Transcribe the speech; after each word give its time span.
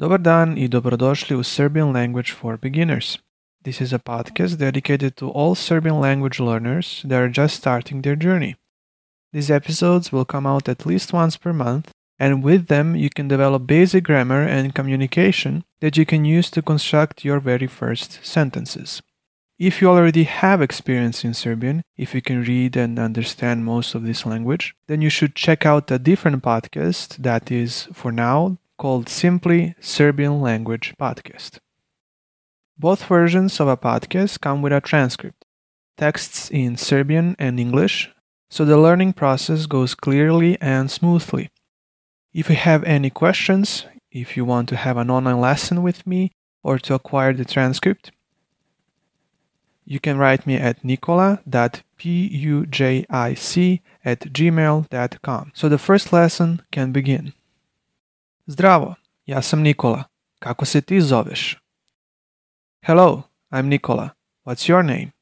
Dobar 0.00 0.18
dan 0.18 0.58
i 0.58 0.68
dobrodošli 0.68 1.36
u 1.36 1.42
Serbian 1.42 1.92
Language 1.92 2.32
for 2.40 2.56
Beginners. 2.56 3.18
This 3.64 3.80
is 3.80 3.92
a 3.92 3.98
podcast 3.98 4.56
dedicated 4.56 5.14
to 5.14 5.32
all 5.34 5.54
Serbian 5.54 6.00
language 6.00 6.38
learners 6.38 7.02
that 7.08 7.18
are 7.18 7.28
just 7.28 7.56
starting 7.56 8.02
their 8.02 8.16
journey. 8.16 8.54
These 9.32 9.54
episodes 9.54 10.12
will 10.12 10.24
come 10.24 10.48
out 10.48 10.68
at 10.68 10.86
least 10.86 11.12
once 11.12 11.38
per 11.38 11.52
month, 11.52 11.90
and 12.18 12.44
with 12.44 12.66
them, 12.66 12.94
you 12.94 13.10
can 13.10 13.28
develop 13.28 13.66
basic 13.66 14.04
grammar 14.04 14.46
and 14.46 14.72
communication 14.72 15.64
that 15.80 15.96
you 15.96 16.06
can 16.06 16.24
use 16.24 16.50
to 16.50 16.62
construct 16.62 17.24
your 17.24 17.40
very 17.40 17.66
first 17.66 18.20
sentences. 18.22 19.02
If 19.58 19.82
you 19.82 19.90
already 19.90 20.24
have 20.24 20.62
experience 20.62 21.24
in 21.26 21.34
Serbian, 21.34 21.82
if 21.96 22.14
you 22.14 22.22
can 22.22 22.44
read 22.44 22.76
and 22.76 23.00
understand 23.00 23.64
most 23.64 23.96
of 23.96 24.04
this 24.04 24.24
language, 24.24 24.76
then 24.86 25.02
you 25.02 25.10
should 25.10 25.34
check 25.34 25.66
out 25.66 25.90
a 25.90 25.98
different 25.98 26.44
podcast 26.44 27.16
that 27.16 27.50
is, 27.50 27.88
for 27.92 28.12
now, 28.12 28.58
called 28.78 29.08
simply 29.08 29.74
Serbian 29.80 30.40
Language 30.40 30.94
Podcast. 30.98 31.58
Both 32.78 33.04
versions 33.04 33.60
of 33.60 33.68
a 33.68 33.76
podcast 33.76 34.40
come 34.40 34.62
with 34.62 34.72
a 34.72 34.80
transcript, 34.80 35.44
texts 35.96 36.48
in 36.50 36.76
Serbian 36.76 37.34
and 37.38 37.58
English, 37.58 38.10
so 38.48 38.64
the 38.64 38.78
learning 38.78 39.12
process 39.12 39.66
goes 39.66 39.94
clearly 39.94 40.56
and 40.60 40.90
smoothly. 40.90 41.50
If 42.32 42.48
you 42.48 42.56
have 42.56 42.84
any 42.84 43.10
questions, 43.10 43.84
if 44.10 44.36
you 44.36 44.44
want 44.44 44.68
to 44.70 44.76
have 44.76 44.96
an 44.96 45.10
online 45.10 45.40
lesson 45.40 45.82
with 45.82 46.06
me 46.06 46.30
or 46.62 46.78
to 46.78 46.94
acquire 46.94 47.32
the 47.32 47.44
transcript, 47.44 48.12
you 49.84 49.98
can 49.98 50.18
write 50.18 50.46
me 50.46 50.54
at 50.54 50.84
nikola.pujic 50.84 51.46
at 54.04 54.20
gmail.com. 54.20 55.52
So 55.54 55.68
the 55.68 55.78
first 55.78 56.12
lesson 56.12 56.62
can 56.70 56.92
begin. 56.92 57.32
Zdravo, 58.50 58.94
ja 59.26 59.42
sam 59.42 59.62
Nikola. 59.62 60.04
Kako 60.38 60.64
se 60.64 60.80
ti 60.80 61.00
zoveš? 61.00 61.56
Hello, 62.82 63.22
I'm 63.50 63.68
Nikola. 63.68 64.10
What's 64.44 64.68
your 64.68 64.84
name? 64.84 65.12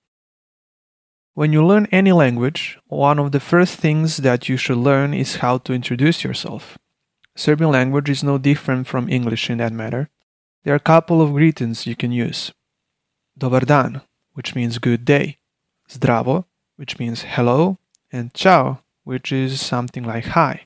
When 1.35 1.53
you 1.53 1.67
learn 1.67 1.87
any 1.93 2.13
language, 2.13 2.79
one 2.87 3.23
of 3.23 3.33
the 3.33 3.41
first 3.41 3.81
things 3.81 4.17
that 4.17 4.49
you 4.49 4.57
should 4.57 4.79
learn 4.79 5.15
is 5.15 5.37
how 5.43 5.59
to 5.59 5.75
introduce 5.75 6.29
yourself. 6.29 6.79
Serbian 7.37 7.73
language 7.73 8.09
is 8.13 8.23
no 8.23 8.39
different 8.39 8.87
from 8.87 9.09
English 9.09 9.51
in 9.51 9.59
that 9.59 9.73
matter. 9.73 10.09
There 10.63 10.73
are 10.73 10.83
a 10.85 10.93
couple 10.95 11.21
of 11.21 11.33
greetings 11.33 11.87
you 11.87 11.97
can 11.97 12.13
use. 12.13 12.53
Dobar 13.37 13.67
dan, 13.67 14.03
which 14.35 14.55
means 14.55 14.79
good 14.79 15.05
day. 15.05 15.39
Zdravo, 15.91 16.45
which 16.77 17.01
means 17.01 17.23
hello. 17.23 17.79
And 18.13 18.33
ciao, 18.35 18.79
which 19.03 19.33
is 19.33 19.61
something 19.61 20.05
like 20.05 20.27
hi. 20.27 20.66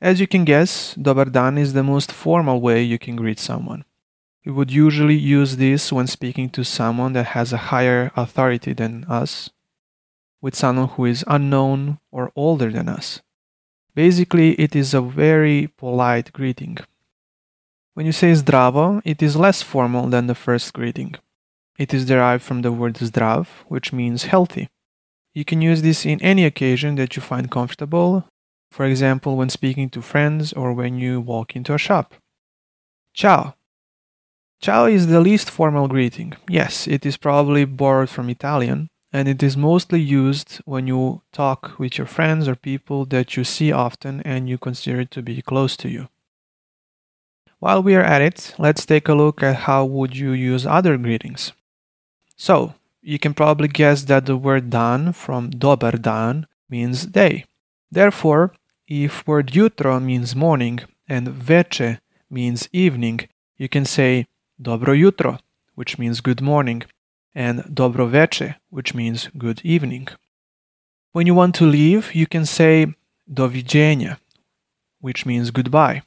As 0.00 0.20
you 0.20 0.26
can 0.26 0.44
guess, 0.44 0.94
Dobar 0.94 1.24
dan 1.26 1.56
is 1.56 1.72
the 1.72 1.82
most 1.82 2.12
formal 2.12 2.60
way 2.60 2.82
you 2.82 2.98
can 2.98 3.16
greet 3.16 3.38
someone. 3.38 3.84
We 4.44 4.52
would 4.52 4.70
usually 4.70 5.16
use 5.16 5.56
this 5.56 5.90
when 5.90 6.06
speaking 6.06 6.50
to 6.50 6.64
someone 6.64 7.14
that 7.14 7.28
has 7.28 7.52
a 7.52 7.72
higher 7.72 8.12
authority 8.14 8.74
than 8.74 9.04
us, 9.08 9.50
with 10.42 10.54
someone 10.54 10.88
who 10.88 11.06
is 11.06 11.24
unknown 11.26 11.98
or 12.12 12.30
older 12.36 12.70
than 12.70 12.88
us. 12.88 13.22
Basically, 13.94 14.52
it 14.60 14.76
is 14.76 14.92
a 14.92 15.00
very 15.00 15.68
polite 15.78 16.30
greeting. 16.32 16.76
When 17.94 18.04
you 18.04 18.12
say 18.12 18.32
zdravo, 18.32 19.00
it 19.06 19.22
is 19.22 19.36
less 19.36 19.62
formal 19.62 20.08
than 20.08 20.26
the 20.26 20.34
first 20.34 20.74
greeting. 20.74 21.14
It 21.78 21.94
is 21.94 22.04
derived 22.04 22.42
from 22.42 22.60
the 22.60 22.70
word 22.70 22.94
zdrav, 22.94 23.46
which 23.68 23.94
means 23.94 24.24
healthy. 24.24 24.68
You 25.32 25.46
can 25.46 25.62
use 25.62 25.80
this 25.80 26.04
in 26.04 26.20
any 26.20 26.44
occasion 26.44 26.96
that 26.96 27.16
you 27.16 27.22
find 27.22 27.50
comfortable 27.50 28.26
for 28.70 28.84
example, 28.84 29.36
when 29.36 29.48
speaking 29.48 29.88
to 29.90 30.02
friends 30.02 30.52
or 30.52 30.72
when 30.72 30.98
you 30.98 31.20
walk 31.20 31.56
into 31.56 31.74
a 31.74 31.78
shop. 31.78 32.14
Ciao. 33.14 33.54
Ciao 34.60 34.86
is 34.86 35.06
the 35.06 35.20
least 35.20 35.50
formal 35.50 35.88
greeting. 35.88 36.34
Yes, 36.48 36.86
it 36.86 37.04
is 37.06 37.16
probably 37.16 37.64
borrowed 37.64 38.10
from 38.10 38.30
Italian, 38.30 38.88
and 39.12 39.28
it 39.28 39.42
is 39.42 39.56
mostly 39.56 40.00
used 40.00 40.60
when 40.64 40.86
you 40.86 41.22
talk 41.32 41.78
with 41.78 41.98
your 41.98 42.06
friends 42.06 42.48
or 42.48 42.54
people 42.54 43.04
that 43.06 43.36
you 43.36 43.44
see 43.44 43.72
often 43.72 44.20
and 44.22 44.48
you 44.48 44.58
consider 44.58 45.04
to 45.04 45.22
be 45.22 45.42
close 45.42 45.76
to 45.78 45.88
you. 45.88 46.08
While 47.58 47.82
we 47.82 47.94
are 47.94 48.02
at 48.02 48.20
it, 48.20 48.54
let's 48.58 48.84
take 48.84 49.08
a 49.08 49.14
look 49.14 49.42
at 49.42 49.64
how 49.64 49.84
would 49.84 50.16
you 50.16 50.32
use 50.32 50.66
other 50.66 50.98
greetings. 50.98 51.52
So, 52.36 52.74
you 53.00 53.18
can 53.18 53.32
probably 53.32 53.68
guess 53.68 54.02
that 54.04 54.26
the 54.26 54.36
word 54.36 54.68
dan 54.68 55.12
from 55.12 55.50
dobar 55.50 55.92
dan 55.92 56.46
means 56.68 57.06
day. 57.06 57.44
Therefore, 57.90 58.52
if 58.88 59.26
word 59.26 59.48
jutro 59.48 60.00
means 60.00 60.34
morning 60.34 60.80
and 61.08 61.28
veče 61.28 61.98
means 62.30 62.68
evening, 62.72 63.28
you 63.56 63.68
can 63.68 63.84
say 63.84 64.26
dobro 64.60 64.94
jutro, 64.94 65.38
which 65.74 65.98
means 65.98 66.20
good 66.20 66.40
morning, 66.40 66.82
and 67.34 67.62
dobro 67.64 68.08
veče, 68.08 68.56
which 68.70 68.94
means 68.94 69.28
good 69.38 69.60
evening. 69.64 70.08
When 71.12 71.26
you 71.26 71.34
want 71.34 71.54
to 71.56 71.64
leave, 71.64 72.14
you 72.14 72.26
can 72.26 72.44
say 72.44 72.94
doviđenja, 73.32 74.18
which 75.00 75.24
means 75.24 75.50
goodbye, 75.50 76.02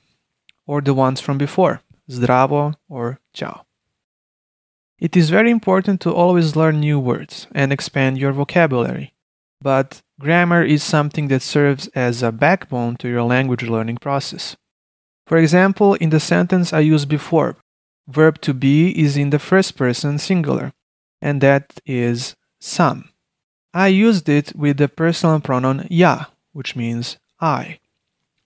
or 0.68 0.82
the 0.82 0.94
ones 0.94 1.20
from 1.22 1.38
before, 1.38 1.82
zdravo 2.10 2.76
or 2.88 3.20
ciao. 3.34 3.66
It 5.00 5.16
is 5.16 5.30
very 5.30 5.50
important 5.50 6.02
to 6.02 6.14
always 6.14 6.56
learn 6.56 6.82
new 6.82 7.00
words 7.00 7.48
and 7.56 7.72
expand 7.72 8.18
your 8.18 8.34
vocabulary. 8.34 9.14
But 9.62 10.02
grammar 10.20 10.64
is 10.64 10.84
something 10.84 11.28
that 11.28 11.42
serves 11.42 11.88
as 11.90 12.24
a 12.24 12.32
backbone 12.32 12.96
to 12.98 13.10
your 13.10 13.24
language 13.24 13.64
learning 13.64 13.98
process. 13.98 14.56
For 15.28 15.38
example, 15.38 15.96
in 15.96 16.10
the 16.10 16.20
sentence 16.20 16.74
I 16.74 16.80
used 16.80 17.10
before, 17.10 17.58
verb 18.08 18.42
to 18.42 18.54
be 18.54 18.90
is 19.00 19.18
in 19.18 19.30
the 19.30 19.40
first 19.40 19.76
person 19.76 20.18
singular, 20.18 20.72
and 21.22 21.42
that 21.42 21.80
is 21.86 22.36
sam. 22.60 23.10
I 23.74 23.88
used 23.88 24.28
it 24.28 24.56
with 24.56 24.78
the 24.78 24.88
personal 24.88 25.40
pronoun 25.40 25.88
ja, 25.90 26.26
which 26.54 26.76
means 26.76 27.18
I. 27.40 27.80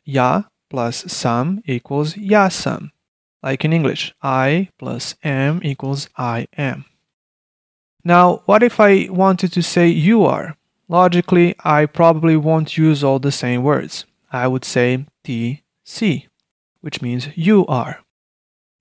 Ja 0.04 0.44
plus 0.70 1.06
sam 1.08 1.62
equals 1.66 2.18
ja 2.18 2.50
sam. 2.50 2.92
Like 3.42 3.64
in 3.64 3.74
English, 3.74 4.14
I 4.22 4.70
plus 4.80 5.16
am 5.24 5.62
equals 5.64 6.10
I 6.18 6.48
am. 6.58 6.86
Now, 8.04 8.42
what 8.46 8.64
if 8.64 8.80
I 8.80 9.08
wanted 9.10 9.54
to 9.54 9.62
say 9.62 9.88
you 9.88 10.26
are? 10.26 10.58
Logically, 10.94 11.56
I 11.64 11.88
probably 11.88 12.38
won't 12.38 12.78
use 12.78 13.04
all 13.04 13.18
the 13.18 13.32
same 13.32 13.64
words. 13.64 14.06
I 14.32 14.48
would 14.48 14.64
say 14.64 15.08
ti 15.24 15.64
si, 15.84 16.28
which 16.82 17.02
means 17.02 17.30
you 17.34 17.66
are. 17.66 18.04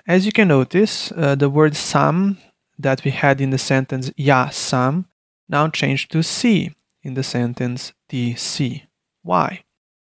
As 0.06 0.26
you 0.26 0.32
can 0.32 0.48
notice, 0.48 1.10
uh, 1.12 1.36
the 1.36 1.48
word 1.48 1.74
sam 1.74 2.36
that 2.78 3.02
we 3.02 3.12
had 3.12 3.40
in 3.40 3.48
the 3.48 3.56
sentence 3.56 4.12
ja 4.14 4.50
sam 4.50 5.06
now 5.48 5.68
changed 5.68 6.12
to 6.12 6.22
si 6.22 6.72
in 7.02 7.14
the 7.14 7.22
sentence 7.22 7.94
ti 8.10 8.34
si. 8.34 8.84
Why? 9.22 9.64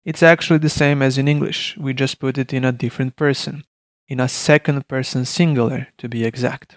It's 0.05 0.23
actually 0.23 0.59
the 0.59 0.69
same 0.69 1.01
as 1.01 1.17
in 1.17 1.29
English, 1.29 1.79
we 1.79 1.95
just 1.95 2.21
put 2.21 2.37
it 2.37 2.53
in 2.53 2.67
a 2.67 2.73
different 2.73 3.17
person, 3.17 3.65
in 4.07 4.21
a 4.21 4.29
second 4.29 4.87
person 4.87 5.25
singular 5.25 5.89
to 5.97 6.11
be 6.11 6.27
exact. 6.27 6.77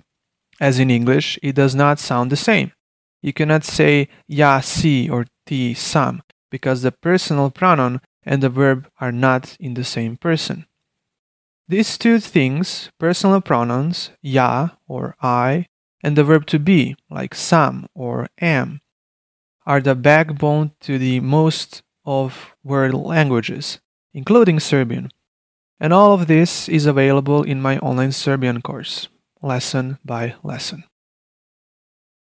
As 0.62 0.80
in 0.80 0.90
English, 0.90 1.38
it 1.44 1.56
does 1.56 1.75
not 1.75 2.00
sound 2.00 2.31
the 2.31 2.38
same. 2.38 2.72
You 3.22 3.34
cannot 3.34 3.66
say 3.66 4.07
ja 4.28 4.59
si 4.59 5.09
or 5.09 5.25
ti 5.46 5.74
sam 5.74 6.22
because 6.50 6.81
the 6.81 6.91
personal 6.91 7.52
pronoun 7.52 8.02
and 8.24 8.41
the 8.41 8.50
verb 8.50 8.88
are 9.00 9.12
not 9.12 9.57
in 9.59 9.74
the 9.74 9.84
same 9.84 10.18
person. 10.18 10.66
These 11.68 11.97
two 12.00 12.19
things, 12.19 12.90
personal 13.00 13.41
pronouns, 13.41 14.12
ja 14.22 14.69
or 14.88 15.16
I, 15.22 15.68
and 16.02 16.16
the 16.16 16.24
verb 16.24 16.47
to 16.47 16.59
be, 16.59 16.96
like 17.09 17.35
sam 17.35 17.88
or 17.94 18.28
am, 18.41 18.81
are 19.66 19.80
the 19.80 19.96
backbone 19.96 20.72
to 20.81 20.97
the 20.97 21.19
most 21.19 21.84
of 22.06 22.56
world 22.63 22.96
languages, 22.96 23.80
including 24.13 24.59
Serbian. 24.59 25.12
And 25.80 25.94
all 25.94 26.13
of 26.13 26.28
this 26.28 26.68
is 26.68 26.88
available 26.88 27.44
in 27.44 27.62
my 27.62 27.78
online 27.80 28.13
Serbian 28.13 28.62
course, 28.62 29.07
lesson 29.42 30.00
by 30.04 30.36
lesson. 30.44 30.86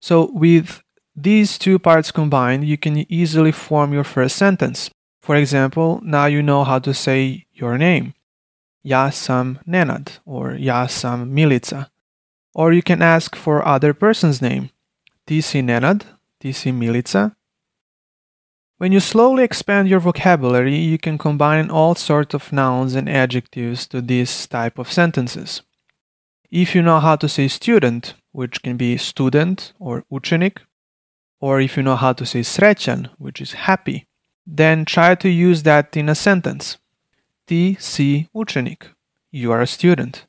So, 0.00 0.31
with 0.33 0.81
these 1.14 1.59
two 1.59 1.79
parts 1.79 2.11
combined, 2.11 2.64
you 2.64 2.79
can 2.79 3.11
easily 3.12 3.53
form 3.53 3.93
your 3.93 4.05
first 4.05 4.37
sentence. 4.37 4.91
For 5.20 5.37
example, 5.37 6.00
now 6.03 6.26
you 6.26 6.43
know 6.43 6.64
how 6.64 6.79
to 6.81 6.94
say 6.94 7.47
your 7.53 7.76
name. 7.79 8.14
Ja 8.82 9.11
sam 9.11 9.61
Nenad 9.67 10.19
or 10.25 10.55
Ja 10.55 10.87
sam 10.87 11.31
Milica. 11.31 11.88
Or 12.55 12.73
you 12.73 12.82
can 12.82 13.03
ask 13.03 13.37
for 13.37 13.67
other 13.67 13.94
person's 13.94 14.43
name. 14.43 14.70
Ti 15.26 15.41
si 15.41 15.62
Nenad? 15.62 16.05
Ti 16.41 16.53
si 16.53 16.73
Milica? 16.73 17.37
When 18.79 18.91
you 18.91 18.99
slowly 18.99 19.44
expand 19.44 19.88
your 19.88 20.00
vocabulary, 20.00 20.76
you 20.76 20.99
can 20.99 21.17
combine 21.17 21.70
all 21.70 21.94
sorts 21.94 22.35
of 22.35 22.53
nouns 22.53 22.97
and 22.97 23.09
adjectives 23.09 23.87
to 23.88 24.00
this 24.00 24.49
type 24.49 24.76
of 24.76 24.91
sentences. 24.91 25.62
If 26.50 26.75
you 26.75 26.82
know 26.82 26.99
how 26.99 27.14
to 27.17 27.29
say 27.29 27.47
student, 27.47 28.14
which 28.32 28.61
can 28.62 28.76
be 28.76 28.97
student 28.97 29.73
or 29.79 30.05
učenik, 30.11 30.59
or 31.43 31.61
if 31.61 31.77
you 31.77 31.83
know 31.83 31.97
how 31.97 32.12
to 32.12 32.25
say 32.25 32.41
srećan, 32.41 33.11
which 33.19 33.41
is 33.41 33.65
happy, 33.69 34.06
then 34.47 34.85
try 34.85 35.15
to 35.17 35.29
use 35.29 35.65
that 35.65 35.97
in 35.97 36.09
a 36.09 36.15
sentence. 36.15 36.79
Ti 37.49 37.77
si 37.81 38.29
učenik. 38.35 38.83
You 39.33 39.50
are 39.53 39.62
a 39.62 39.67
student. 39.67 40.27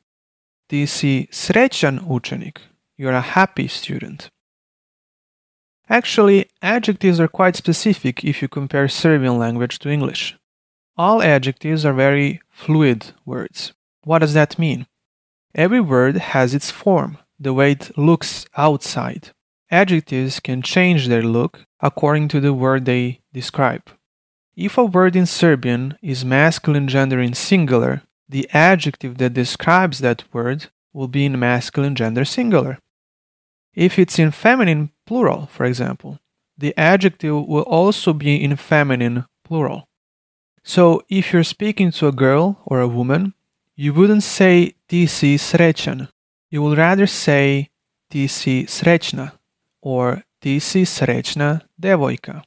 ti 0.70 0.86
si 0.88 1.28
srećan 1.32 2.00
učenik. 2.08 2.58
You're 2.98 3.14
a 3.14 3.22
happy 3.22 3.68
student. 3.68 4.30
Actually, 5.88 6.48
adjectives 6.62 7.20
are 7.20 7.28
quite 7.28 7.56
specific 7.56 8.24
if 8.24 8.42
you 8.42 8.48
compare 8.48 8.88
Serbian 8.88 9.38
language 9.38 9.78
to 9.80 9.90
English. 9.90 10.36
All 10.98 11.22
adjectives 11.22 11.86
are 11.86 11.94
very 11.94 12.42
fluid 12.50 13.14
words. 13.26 13.74
What 14.04 14.20
does 14.20 14.34
that 14.34 14.58
mean? 14.58 14.88
Every 15.54 15.82
word 15.82 16.18
has 16.34 16.56
its 16.56 16.72
form, 16.72 17.18
the 17.40 17.54
way 17.54 17.74
it 17.74 17.96
looks 17.98 18.48
outside. 18.58 19.32
Adjectives 19.74 20.40
can 20.40 20.62
change 20.62 21.08
their 21.08 21.24
look 21.24 21.66
according 21.80 22.28
to 22.28 22.40
the 22.40 22.54
word 22.54 22.86
they 22.86 23.22
describe. 23.34 23.82
If 24.56 24.78
a 24.78 24.86
word 24.86 25.16
in 25.16 25.26
Serbian 25.26 25.98
is 26.00 26.24
masculine 26.24 26.88
gender 26.88 27.20
in 27.20 27.34
singular, 27.34 28.04
the 28.30 28.48
adjective 28.54 29.18
that 29.18 29.34
describes 29.34 29.98
that 29.98 30.32
word 30.32 30.68
will 30.94 31.08
be 31.08 31.26
in 31.26 31.40
masculine 31.40 31.96
gender 31.96 32.24
singular. 32.24 32.78
If 33.74 33.98
it's 33.98 34.20
in 34.20 34.30
feminine 34.30 34.92
plural, 35.08 35.48
for 35.48 35.66
example, 35.66 36.20
the 36.56 36.78
adjective 36.78 37.34
will 37.34 37.64
also 37.64 38.14
be 38.14 38.44
in 38.44 38.56
feminine 38.58 39.26
plural. 39.44 39.88
So 40.64 41.02
if 41.10 41.34
you're 41.34 41.44
speaking 41.44 41.90
to 41.94 42.08
a 42.08 42.20
girl 42.26 42.62
or 42.64 42.80
a 42.80 42.88
woman, 42.88 43.34
you 43.76 43.92
wouldn't 43.92 44.22
say 44.22 44.76
ti 44.88 45.08
si 45.08 45.38
srećan. 45.38 46.10
You 46.52 46.62
would 46.62 46.78
rather 46.78 47.08
say 47.08 47.72
ti 48.12 48.28
si 48.28 48.66
srećna 48.66 49.32
or 49.84 50.24
ti 50.42 50.60
si 50.60 50.84
srećna 50.86 51.62
devojka. 51.80 52.44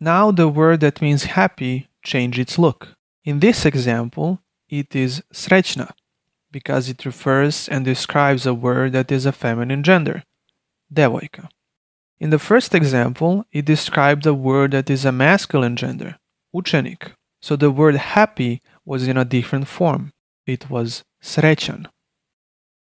Now 0.00 0.30
the 0.30 0.48
word 0.48 0.80
that 0.80 1.00
means 1.00 1.34
happy 1.36 1.88
changed 2.04 2.38
its 2.38 2.58
look. 2.58 2.96
In 3.24 3.40
this 3.40 3.64
example, 3.64 4.40
it 4.68 4.94
is 4.94 5.22
srećna 5.32 5.90
because 6.50 6.88
it 6.88 7.06
refers 7.06 7.68
and 7.68 7.84
describes 7.84 8.46
a 8.46 8.54
word 8.54 8.92
that 8.92 9.12
is 9.12 9.26
a 9.26 9.32
feminine 9.32 9.82
gender, 9.82 10.22
devojka. 10.92 11.48
In 12.20 12.30
the 12.30 12.38
first 12.38 12.74
example, 12.74 13.44
it 13.52 13.64
described 13.64 14.26
a 14.26 14.34
word 14.34 14.72
that 14.72 14.90
is 14.90 15.04
a 15.04 15.12
masculine 15.12 15.76
gender, 15.76 16.16
učenik. 16.54 17.12
So 17.40 17.54
the 17.54 17.70
word 17.70 17.94
happy 17.94 18.60
was 18.84 19.06
in 19.06 19.16
a 19.16 19.24
different 19.24 19.68
form. 19.68 20.12
It 20.46 20.68
was 20.68 21.04
srećan. 21.22 21.86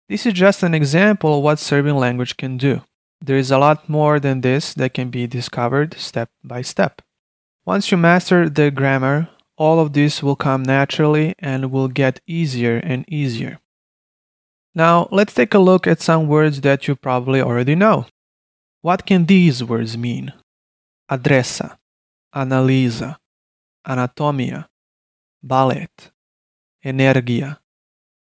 This 0.09 0.25
is 0.25 0.33
just 0.33 0.63
an 0.63 0.73
example 0.73 1.37
of 1.37 1.43
what 1.43 1.59
Serbian 1.59 1.95
language 1.95 2.35
can 2.35 2.57
do. 2.57 2.81
There 3.25 3.37
is 3.37 3.51
a 3.51 3.57
lot 3.57 3.87
more 3.87 4.19
than 4.19 4.41
this 4.41 4.73
that 4.73 4.93
can 4.93 5.09
be 5.09 5.27
discovered 5.27 5.93
step 5.97 6.29
by 6.43 6.61
step. 6.61 7.01
Once 7.65 7.89
you 7.89 7.95
master 7.95 8.49
the 8.49 8.69
grammar, 8.69 9.29
all 9.55 9.79
of 9.79 9.93
this 9.93 10.21
will 10.21 10.35
come 10.35 10.61
naturally 10.61 11.33
and 11.39 11.71
will 11.71 11.87
get 11.87 12.19
easier 12.27 12.81
and 12.83 13.05
easier. 13.07 13.61
Now, 14.75 15.07
let's 15.09 15.33
take 15.33 15.53
a 15.53 15.59
look 15.59 15.87
at 15.87 16.01
some 16.01 16.27
words 16.27 16.59
that 16.61 16.85
you 16.89 16.97
probably 16.97 17.41
already 17.41 17.75
know. 17.75 18.07
What 18.81 19.05
can 19.05 19.25
these 19.25 19.63
words 19.63 19.97
mean? 19.97 20.33
Adresa, 21.09 21.77
analiza, 22.35 23.15
anatomija, 23.87 24.67
ballet, 25.41 25.87
energija, 26.83 27.59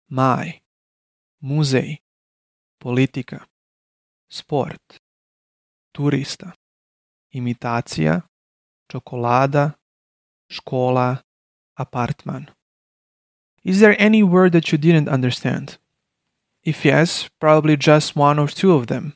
mai, 0.07 0.61
muzej, 1.43 1.97
politika, 2.79 3.47
sport, 4.33 4.99
turista, 5.93 6.51
imitacija, 7.31 8.21
čokolada, 8.89 9.71
škola, 10.49 11.17
apartman. 11.77 12.47
Is 13.63 13.79
there 13.79 13.95
any 13.99 14.23
word 14.23 14.51
that 14.53 14.71
you 14.71 14.77
didn't 14.77 15.07
understand? 15.07 15.77
If 16.63 16.83
yes, 16.83 17.29
probably 17.39 17.77
just 17.77 18.15
one 18.15 18.39
or 18.39 18.47
two 18.47 18.73
of 18.73 18.87
them. 18.87 19.13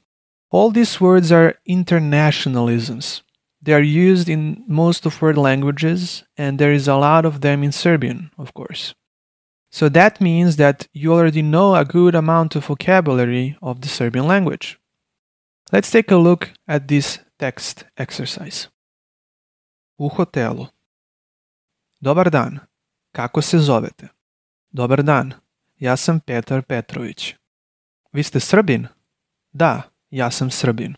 All 0.51 0.71
these 0.71 1.01
words 1.01 1.31
are 1.31 1.55
internationalisms. 1.67 3.21
They 3.61 3.73
are 3.73 3.81
used 3.81 4.29
in 4.29 4.63
most 4.67 5.05
of 5.05 5.21
world 5.21 5.37
languages, 5.37 6.23
and 6.37 6.59
there 6.59 6.71
is 6.71 6.87
a 6.87 6.95
lot 6.95 7.25
of 7.25 7.41
them 7.41 7.63
in 7.63 7.71
Serbian, 7.71 8.31
of 8.37 8.53
course. 8.53 8.93
So 9.71 9.89
that 9.89 10.21
means 10.21 10.55
that 10.57 10.87
you 10.93 11.13
already 11.13 11.41
know 11.41 11.75
a 11.75 11.83
good 11.83 12.15
amount 12.15 12.55
of 12.55 12.65
vocabulary 12.65 13.57
of 13.61 13.81
the 13.81 13.89
Serbian 13.89 14.27
language. 14.27 14.79
Let's 15.71 15.91
take 15.91 16.15
a 16.15 16.17
look 16.17 16.47
at 16.65 16.87
this 16.87 17.19
text 17.37 17.85
exercise. 17.97 18.69
U 19.97 20.09
hotelu. 20.09 20.67
Dobar 21.99 22.29
dan. 22.29 22.59
Kako 23.11 23.41
se 23.41 23.59
zovete? 23.59 24.07
Dobar 24.69 25.03
dan. 25.03 25.33
Ja 25.79 25.97
sam 25.97 26.19
Petar 26.19 26.61
Petrović. 26.61 27.35
Vi 28.11 28.23
ste 28.23 28.39
Srbin? 28.39 28.87
Da, 29.51 29.81
ja 30.09 30.31
sam 30.31 30.51
Srbin. 30.51 30.95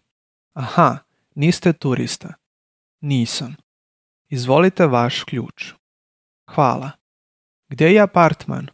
Aha, 0.54 0.98
niste 1.36 1.74
turista. 1.74 2.34
Nisam. 3.02 3.56
Izvolite 4.28 4.86
vaš 4.86 5.24
ključ. 5.24 5.74
Hvala. 6.56 6.92
Gdje 7.68 7.86
je 7.86 8.02
apartman? 8.02 8.68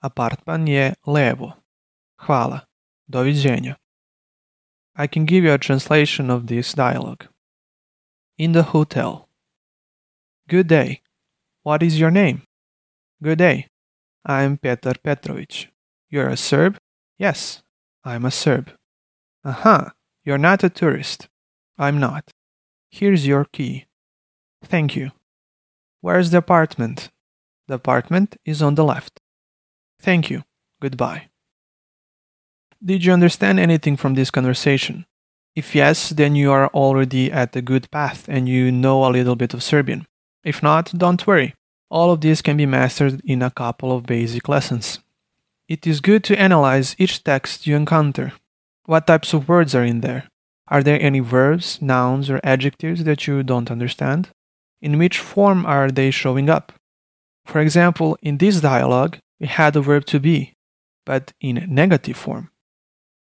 Apartman 0.00 0.68
je 0.68 0.94
levo. 1.06 1.52
Hvala. 2.16 2.60
Doviđenja. 3.06 3.81
I 4.94 5.06
can 5.06 5.24
give 5.24 5.44
you 5.44 5.52
a 5.52 5.58
translation 5.58 6.28
of 6.28 6.46
this 6.46 6.74
dialogue. 6.74 7.26
In 8.36 8.52
the 8.52 8.62
hotel. 8.62 9.28
Good 10.48 10.68
day. 10.68 11.00
What 11.62 11.82
is 11.82 11.98
your 11.98 12.10
name? 12.10 12.42
Good 13.22 13.38
day. 13.38 13.68
I'm 14.26 14.58
Petar 14.58 14.94
Petrovic. 15.02 15.68
You're 16.10 16.28
a 16.28 16.36
Serb? 16.36 16.76
Yes, 17.18 17.62
I'm 18.04 18.26
a 18.26 18.30
Serb. 18.30 18.72
Aha, 19.44 19.92
you're 20.24 20.38
not 20.38 20.62
a 20.62 20.68
tourist. 20.68 21.28
I'm 21.78 21.98
not. 21.98 22.30
Here's 22.90 23.26
your 23.26 23.46
key. 23.46 23.86
Thank 24.62 24.94
you. 24.94 25.12
Where's 26.00 26.30
the 26.30 26.38
apartment? 26.38 27.10
The 27.66 27.74
apartment 27.74 28.36
is 28.44 28.60
on 28.60 28.74
the 28.74 28.84
left. 28.84 29.20
Thank 30.00 30.28
you. 30.28 30.42
Goodbye. 30.80 31.31
Did 32.84 33.04
you 33.04 33.12
understand 33.12 33.60
anything 33.60 33.96
from 33.96 34.14
this 34.14 34.32
conversation? 34.32 35.06
If 35.54 35.72
yes, 35.72 36.10
then 36.10 36.34
you 36.34 36.50
are 36.50 36.66
already 36.68 37.30
at 37.30 37.54
a 37.54 37.62
good 37.62 37.88
path 37.92 38.28
and 38.28 38.48
you 38.48 38.72
know 38.72 39.04
a 39.04 39.12
little 39.12 39.36
bit 39.36 39.54
of 39.54 39.62
Serbian. 39.62 40.04
If 40.42 40.64
not, 40.64 40.92
don't 40.98 41.24
worry. 41.24 41.54
All 41.90 42.10
of 42.10 42.22
this 42.22 42.42
can 42.42 42.56
be 42.56 42.66
mastered 42.66 43.20
in 43.24 43.40
a 43.40 43.52
couple 43.52 43.92
of 43.92 44.06
basic 44.06 44.48
lessons. 44.48 44.98
It 45.68 45.86
is 45.86 46.00
good 46.00 46.24
to 46.24 46.40
analyze 46.40 46.96
each 46.98 47.22
text 47.22 47.68
you 47.68 47.76
encounter. 47.76 48.32
What 48.86 49.06
types 49.06 49.32
of 49.32 49.48
words 49.48 49.76
are 49.76 49.84
in 49.84 50.00
there? 50.00 50.24
Are 50.66 50.82
there 50.82 51.00
any 51.00 51.20
verbs, 51.20 51.80
nouns, 51.80 52.30
or 52.30 52.40
adjectives 52.42 53.04
that 53.04 53.28
you 53.28 53.44
don't 53.44 53.70
understand? 53.70 54.30
In 54.80 54.98
which 54.98 55.20
form 55.20 55.64
are 55.66 55.88
they 55.88 56.10
showing 56.10 56.50
up? 56.50 56.72
For 57.46 57.60
example, 57.60 58.18
in 58.22 58.38
this 58.38 58.60
dialogue, 58.60 59.18
we 59.38 59.46
had 59.46 59.74
the 59.74 59.82
verb 59.82 60.04
to 60.06 60.18
be, 60.18 60.54
but 61.06 61.32
in 61.40 61.66
negative 61.68 62.16
form. 62.16 62.48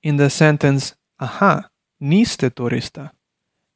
In 0.03 0.17
the 0.17 0.31
sentence, 0.31 0.95
aha, 1.19 1.69
niste 2.03 2.51
turista, 2.51 3.11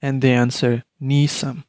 and 0.00 0.22
the 0.22 0.30
answer, 0.30 0.84
nisam. 1.00 1.64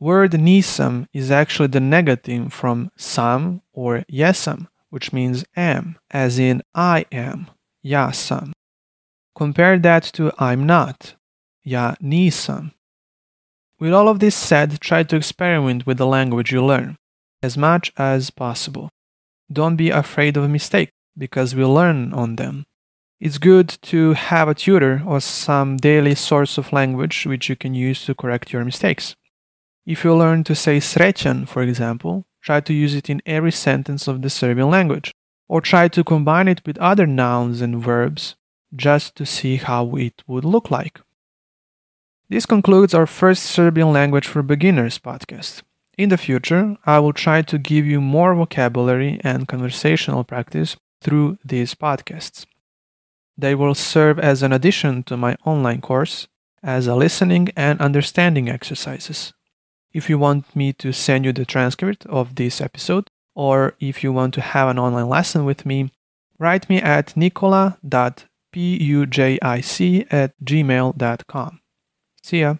Word 0.00 0.32
nisam 0.32 1.06
is 1.12 1.30
actually 1.30 1.68
the 1.68 1.80
negative 1.80 2.52
from 2.52 2.90
sam 2.96 3.62
or 3.72 4.04
jesam, 4.10 4.68
which 4.90 5.12
means 5.12 5.44
am, 5.56 5.98
as 6.10 6.38
in 6.38 6.62
I 6.74 7.06
am, 7.12 7.48
ja 7.82 8.10
sam. 8.10 8.52
Compare 9.34 9.78
that 9.80 10.04
to 10.14 10.32
I'm 10.38 10.64
not, 10.64 11.14
ja 11.62 11.96
nisam. 12.02 12.72
With 13.78 13.92
all 13.92 14.08
of 14.08 14.20
this 14.20 14.36
said, 14.36 14.80
try 14.80 15.02
to 15.02 15.16
experiment 15.16 15.86
with 15.86 15.98
the 15.98 16.06
language 16.06 16.50
you 16.50 16.64
learn 16.64 16.96
as 17.42 17.58
much 17.58 17.92
as 17.98 18.30
possible. 18.30 18.88
Don't 19.52 19.76
be 19.76 19.90
afraid 19.90 20.38
of 20.38 20.44
a 20.44 20.48
mistake 20.48 20.90
because 21.16 21.54
we 21.54 21.62
learn 21.62 22.14
on 22.14 22.36
them. 22.36 22.64
It's 23.20 23.38
good 23.38 23.68
to 23.82 24.14
have 24.14 24.48
a 24.48 24.54
tutor 24.54 25.02
or 25.06 25.20
some 25.20 25.76
daily 25.76 26.14
source 26.14 26.58
of 26.58 26.72
language 26.72 27.26
which 27.26 27.48
you 27.48 27.56
can 27.56 27.72
use 27.72 28.04
to 28.04 28.14
correct 28.14 28.52
your 28.52 28.64
mistakes. 28.64 29.14
If 29.86 30.02
you 30.04 30.14
learn 30.14 30.44
to 30.44 30.54
say 30.54 30.78
srećan, 30.78 31.48
for 31.48 31.62
example, 31.62 32.26
try 32.42 32.60
to 32.60 32.72
use 32.72 32.94
it 32.94 33.08
in 33.08 33.22
every 33.24 33.52
sentence 33.52 34.08
of 34.08 34.22
the 34.22 34.30
Serbian 34.30 34.68
language, 34.68 35.14
or 35.48 35.60
try 35.60 35.88
to 35.88 36.02
combine 36.02 36.48
it 36.48 36.62
with 36.66 36.78
other 36.78 37.06
nouns 37.06 37.60
and 37.60 37.82
verbs 37.82 38.34
just 38.74 39.14
to 39.16 39.24
see 39.24 39.56
how 39.56 39.94
it 39.96 40.22
would 40.26 40.44
look 40.44 40.70
like. 40.70 41.00
This 42.28 42.46
concludes 42.46 42.94
our 42.94 43.06
first 43.06 43.44
Serbian 43.44 43.92
language 43.92 44.26
for 44.26 44.42
beginners 44.42 44.98
podcast. 44.98 45.62
In 45.96 46.08
the 46.08 46.18
future, 46.18 46.76
I 46.84 46.98
will 46.98 47.12
try 47.12 47.42
to 47.42 47.58
give 47.58 47.86
you 47.86 48.00
more 48.00 48.34
vocabulary 48.34 49.20
and 49.22 49.46
conversational 49.46 50.24
practice 50.24 50.76
through 51.00 51.38
these 51.44 51.74
podcasts. 51.74 52.46
They 53.36 53.54
will 53.54 53.74
serve 53.74 54.18
as 54.18 54.42
an 54.42 54.52
addition 54.52 55.02
to 55.04 55.16
my 55.16 55.36
online 55.44 55.80
course 55.80 56.28
as 56.62 56.86
a 56.86 56.94
listening 56.94 57.50
and 57.56 57.80
understanding 57.80 58.48
exercises. 58.48 59.32
If 59.92 60.08
you 60.08 60.18
want 60.18 60.56
me 60.56 60.72
to 60.74 60.92
send 60.92 61.24
you 61.24 61.32
the 61.32 61.44
transcript 61.44 62.06
of 62.06 62.34
this 62.34 62.60
episode, 62.60 63.08
or 63.34 63.74
if 63.80 64.02
you 64.02 64.12
want 64.12 64.34
to 64.34 64.40
have 64.40 64.68
an 64.68 64.78
online 64.78 65.08
lesson 65.08 65.44
with 65.44 65.66
me, 65.66 65.90
Write 66.38 66.68
me 66.68 66.78
at 66.78 67.16
nikola.pujic 67.16 67.78
at 70.10 70.32
gmail.com. 70.44 71.60
See 72.22 72.40
ya. 72.40 72.54